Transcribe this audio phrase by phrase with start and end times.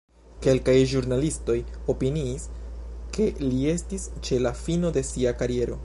[0.43, 1.57] Kelkaj ĵurnalistoj
[1.95, 2.47] opiniis,
[3.19, 5.79] ke li estis ĉe la fino de sia kariero.